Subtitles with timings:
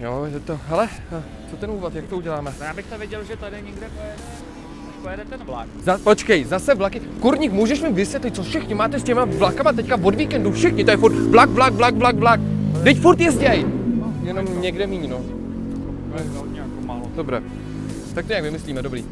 [0.00, 0.88] Jo, je to, hele,
[1.50, 2.52] co ten úvod, jak to uděláme?
[2.60, 4.16] Já bych to viděl, že tady někde pojede,
[5.02, 5.68] pojede ten vlak.
[5.82, 7.00] Za, počkej, zase vlaky.
[7.00, 10.52] Kurník, můžeš mi vysvětlit, co všichni máte s těma vlakama teďka od víkendu?
[10.52, 12.40] Všichni, to je furt vlak, vlak, vlak, vlak, vlak.
[12.84, 13.66] Teď furt jezděj.
[14.22, 15.20] Jenom někde míň, no.
[16.12, 17.10] To je hodně jako málo.
[17.16, 17.42] Dobré.
[18.14, 19.04] Tak to nějak vymyslíme, dobrý.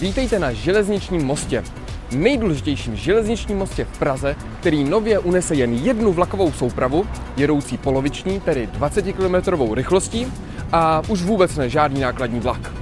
[0.00, 1.64] Vítejte na železničním mostě.
[2.12, 8.66] Nejdůležitějším železničním mostě v Praze, který nově unese jen jednu vlakovou soupravu, jedoucí poloviční, tedy
[8.66, 10.32] 20 km rychlostí,
[10.72, 12.72] a už vůbec ne žádný nákladní vlak.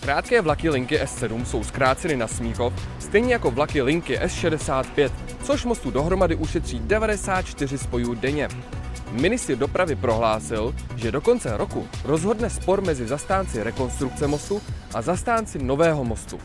[0.00, 5.10] Krátké vlaky linky S7 jsou zkráceny na Smíchov, stejně jako vlaky linky S65,
[5.42, 8.48] což mostu dohromady ušetří 94 spojů denně.
[9.10, 14.62] Ministr dopravy prohlásil, že do konce roku rozhodne spor mezi zastánci rekonstrukce mostu
[14.94, 16.38] a zastánci nového mostu.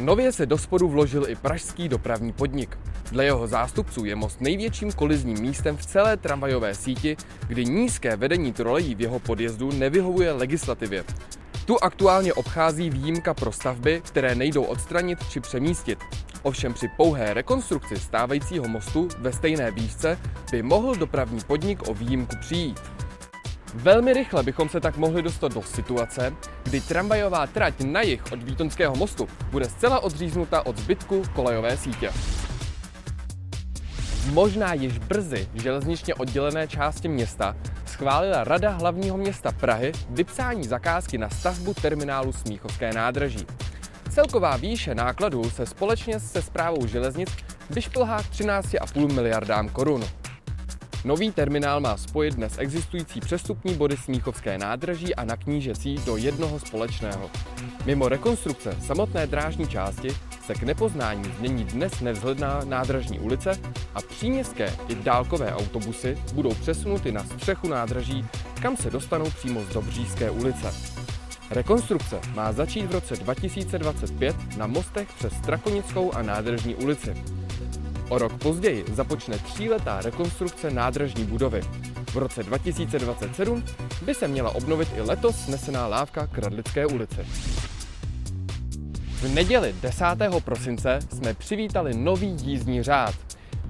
[0.00, 2.78] Nově se do sporu vložil i pražský dopravní podnik.
[3.12, 8.52] Dle jeho zástupců je most největším kolizním místem v celé tramvajové síti, kdy nízké vedení
[8.52, 11.04] trolejí v jeho podjezdu nevyhovuje legislativě.
[11.64, 15.98] Tu aktuálně obchází výjimka pro stavby, které nejdou odstranit či přemístit.
[16.44, 20.18] Ovšem při pouhé rekonstrukci stávajícího mostu ve stejné výšce
[20.50, 22.80] by mohl dopravní podnik o výjimku přijít.
[23.74, 28.42] Velmi rychle bychom se tak mohli dostat do situace, kdy tramvajová trať na jih od
[28.42, 32.12] Vítonského mostu bude zcela odříznuta od zbytku kolejové sítě.
[34.32, 41.30] Možná již brzy železničně oddělené části města schválila Rada hlavního města Prahy vypsání zakázky na
[41.30, 43.46] stavbu terminálu Smíchovské nádraží.
[44.10, 47.30] Celková výše nákladů se společně se zprávou železnic
[47.70, 50.04] vyšplhá k 13,5 miliardám korun.
[51.04, 56.58] Nový terminál má spojit dnes existující přestupní body Smíchovské nádraží a na Knížecí do jednoho
[56.58, 57.30] společného.
[57.84, 60.08] Mimo rekonstrukce samotné drážní části
[60.46, 63.60] se k nepoznání změní dnes nevzhledná nádražní ulice
[63.94, 68.26] a příměstské i dálkové autobusy budou přesunuty na střechu nádraží,
[68.62, 71.03] kam se dostanou přímo z Dobřížské ulice.
[71.54, 77.14] Rekonstrukce má začít v roce 2025 na mostech přes Strakonickou a Nádražní ulici.
[78.08, 81.60] O rok později započne tříletá rekonstrukce nádražní budovy.
[82.10, 83.64] V roce 2027
[84.04, 87.26] by se měla obnovit i letos snesená lávka k Radlické ulici.
[89.06, 90.04] V neděli 10.
[90.44, 93.14] prosince jsme přivítali nový jízdní řád.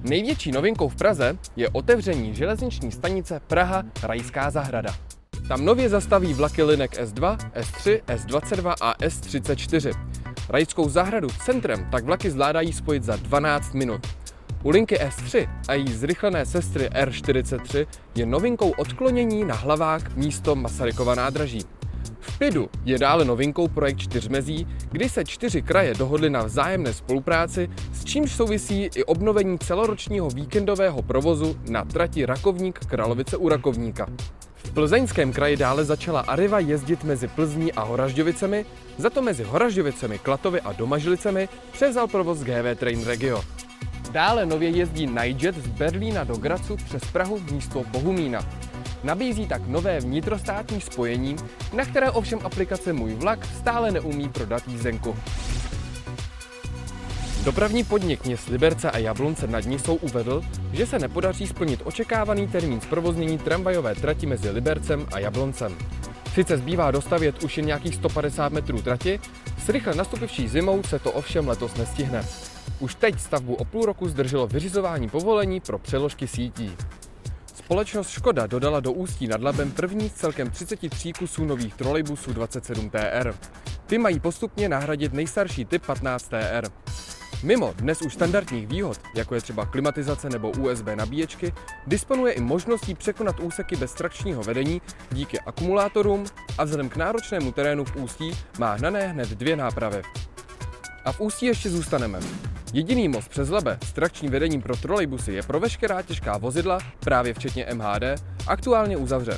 [0.01, 4.95] Největší novinkou v Praze je otevření železniční stanice Praha Rajská zahrada.
[5.47, 9.93] Tam nově zastaví vlaky linek S2, S3, S22 a S34.
[10.49, 14.07] Rajskou zahradu centrem tak vlaky zvládají spojit za 12 minut.
[14.63, 21.15] U linky S3 a její zrychlené sestry R43 je novinkou odklonění na hlavák místo Masarykova
[21.15, 21.61] nádraží.
[22.19, 27.69] V PIDu je dále novinkou projekt čtyřmezí, kdy se čtyři kraje dohodly na vzájemné spolupráci,
[27.93, 34.07] s čímž souvisí i obnovení celoročního víkendového provozu na trati Rakovník Kralovice u Rakovníka.
[34.75, 38.65] Plzeňském kraji dále začala Arriva jezdit mezi Plzní a Horažďovicemi,
[38.97, 43.43] za to mezi Horažďovicemi, Klatovy a Domažlicemi převzal provoz GV Train Regio.
[44.11, 48.39] Dále nově jezdí Nightjet z Berlína do Gracu přes Prahu místo Bohumína.
[49.03, 51.35] Nabízí tak nové vnitrostátní spojení,
[51.73, 55.15] na které ovšem aplikace Můj vlak stále neumí prodat jízdenku.
[57.45, 60.41] Dopravní podnik měst Liberce a Jablonce nad Nisou uvedl,
[60.73, 65.77] že se nepodaří splnit očekávaný termín zprovoznění tramvajové trati mezi Libercem a Jabloncem.
[66.33, 69.19] Sice zbývá dostavět už jen nějakých 150 metrů trati,
[69.65, 72.25] s rychle nastupivší zimou se to ovšem letos nestihne.
[72.79, 76.71] Už teď stavbu o půl roku zdrželo vyřizování povolení pro přeložky sítí.
[77.53, 82.89] Společnost Škoda dodala do Ústí nad Labem první z celkem 33 kusů nových trolejbusů 27
[82.89, 83.33] TR.
[83.85, 86.69] Ty mají postupně nahradit nejstarší typ 15 TR.
[87.45, 91.53] Mimo dnes už standardních výhod, jako je třeba klimatizace nebo USB nabíječky,
[91.87, 94.81] disponuje i možností překonat úseky bez trakčního vedení
[95.11, 96.25] díky akumulátorům
[96.57, 100.01] a vzhledem k náročnému terénu v Ústí má hnané hned dvě nápravy.
[101.05, 102.19] A v Ústí ještě zůstaneme.
[102.73, 107.33] Jediný most přes Labe s trakčním vedením pro trolejbusy je pro veškerá těžká vozidla, právě
[107.33, 108.03] včetně MHD,
[108.47, 109.37] aktuálně uzavřen.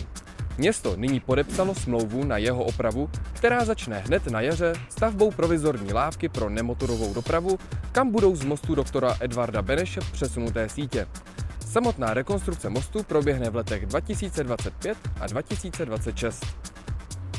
[0.57, 6.29] Město nyní podepsalo smlouvu na jeho opravu, která začne hned na jaře stavbou provizorní lávky
[6.29, 7.59] pro nemotorovou dopravu,
[7.91, 11.07] kam budou z mostu doktora Edvarda Beneše přesunuté sítě.
[11.67, 16.45] Samotná rekonstrukce mostu proběhne v letech 2025 a 2026.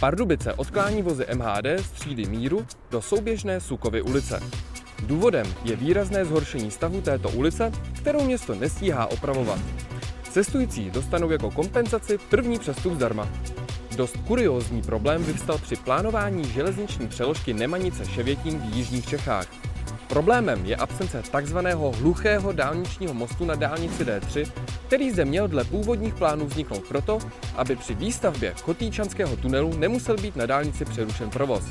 [0.01, 4.41] Pardubice odklání vozy MHD z třídy Míru do souběžné Sukovy ulice.
[5.07, 9.59] Důvodem je výrazné zhoršení stavu této ulice, kterou město nestíhá opravovat.
[10.39, 13.29] Cestující dostanou jako kompenzaci první přestup zdarma.
[13.97, 19.47] Dost kuriózní problém vyvstal při plánování železniční přeložky Nemanice Ševětín v jižních Čechách.
[20.09, 24.51] Problémem je absence takzvaného hluchého dálničního mostu na dálnici D3,
[24.87, 27.19] který zde měl dle původních plánů vzniknout proto,
[27.57, 31.65] aby při výstavbě Kotýčanského tunelu nemusel být na dálnici přerušen provoz.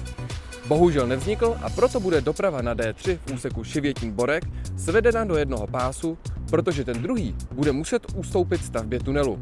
[0.67, 4.41] Bohužel nevznikl a proto bude doprava na D3 v úseku Šivětín-Borek
[4.77, 6.17] svedena do jednoho pásu,
[6.49, 9.39] protože ten druhý bude muset ustoupit stavbě tunelu.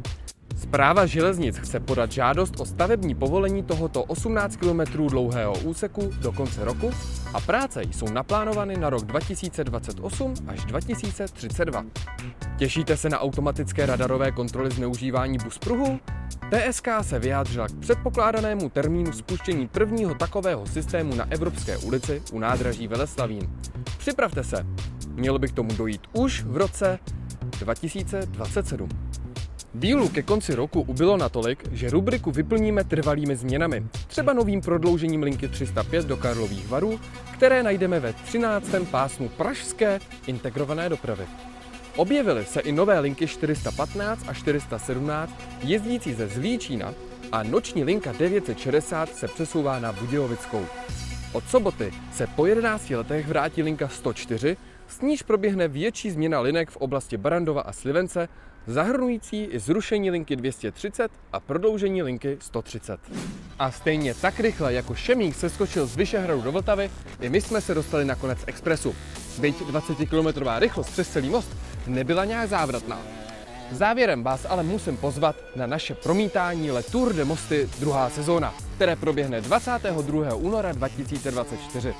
[0.56, 6.64] Zpráva železnic chce podat žádost o stavební povolení tohoto 18 km dlouhého úseku do konce
[6.64, 6.90] roku
[7.34, 11.84] a práce jsou naplánovány na rok 2028 až 2032.
[12.56, 16.00] Těšíte se na automatické radarové kontroly zneužívání buspruhu?
[16.50, 22.88] TSK se vyjádřila k předpokládanému termínu spuštění prvního takového systému na Evropské ulici u nádraží
[22.88, 23.50] Veleslavín.
[23.98, 24.66] Připravte se,
[25.16, 26.98] mělo by k tomu dojít už v roce
[27.58, 28.88] 2027.
[29.74, 35.48] Dílu ke konci roku ubylo natolik, že rubriku vyplníme trvalými změnami, třeba novým prodloužením linky
[35.48, 37.00] 305 do Karlových varů,
[37.32, 38.66] které najdeme ve 13.
[38.90, 41.24] pásmu pražské integrované dopravy.
[41.96, 45.32] Objevily se i nové linky 415 a 417
[45.62, 46.94] jezdící ze Zlíčína
[47.32, 50.66] a noční linka 960 se přesouvá na Budějovickou.
[51.32, 54.56] Od soboty se po 11 letech vrátí linka 104,
[54.88, 58.28] s níž proběhne větší změna linek v oblasti Barandova a Slivence,
[58.66, 63.00] zahrnující i zrušení linky 230 a prodloužení linky 130.
[63.58, 66.90] A stejně tak rychle, jako Šemík se skočil z Vyšehradu do Vltavy,
[67.20, 68.94] i my jsme se dostali na konec expresu.
[69.40, 71.56] Byť 20-kilometrová rychlost přes celý most
[71.86, 72.98] nebyla nějak závratná.
[73.72, 78.96] Závěrem vás ale musím pozvat na naše promítání Le Tour de Mosty druhá sezóna, které
[78.96, 80.34] proběhne 22.
[80.34, 81.94] února 2024.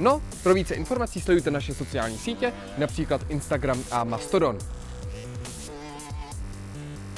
[0.00, 4.58] No, pro více informací sledujte naše sociální sítě, například Instagram a Mastodon.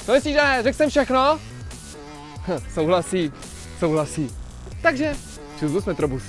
[0.07, 0.59] No myslíš, že?
[0.61, 1.39] Řekl jsem všechno?
[2.47, 3.31] Hm, souhlasí,
[3.79, 4.35] souhlasí.
[4.81, 5.15] Takže,
[5.59, 6.23] čus Metrobus.